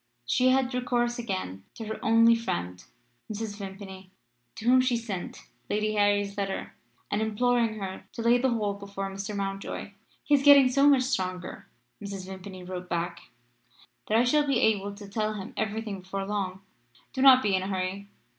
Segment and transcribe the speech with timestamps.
[0.25, 2.83] She had recourse again to her only friend
[3.31, 3.57] Mrs.
[3.57, 4.09] Vimpany
[4.55, 6.73] to whom she sent Lady Harry's letter,
[7.11, 9.35] and imploring her to lay the whole before Mr.
[9.35, 9.91] Mountjoy.
[10.23, 11.67] "He is getting so much stronger,"
[12.03, 12.25] Mrs.
[12.27, 13.29] Vimpany wrote back,
[14.07, 16.61] "that I shall be able to tell him every thing before long.
[17.13, 18.09] Do not be in a hurry.